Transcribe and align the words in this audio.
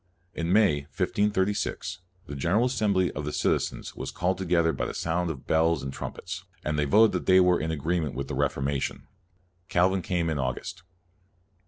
In 0.33 0.51
May, 0.51 0.77
1536, 0.97 1.99
the 2.25 2.35
General 2.35 2.65
Assembly 2.65 3.11
of 3.11 3.23
the 3.23 3.31
citizens 3.31 3.95
was 3.95 4.09
called 4.09 4.39
together 4.39 4.73
by 4.73 4.85
the 4.87 4.95
sound 4.95 5.29
of 5.29 5.45
bells 5.45 5.83
and 5.83 5.93
trumpets, 5.93 6.43
and 6.65 6.79
they 6.79 6.85
voted 6.85 7.11
that 7.11 7.25
they 7.27 7.39
were 7.39 7.59
CALVIN 7.59 7.69
109 7.69 7.71
in 7.71 7.79
agreement 7.79 8.15
with 8.17 8.27
the 8.27 8.33
Reformation. 8.33 9.05
Cal 9.69 9.91
vin 9.91 10.01
came 10.01 10.31
in 10.31 10.39
August. 10.39 10.81